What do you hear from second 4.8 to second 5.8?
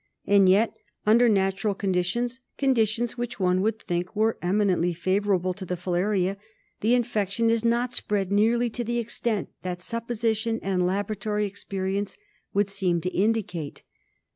favourable to the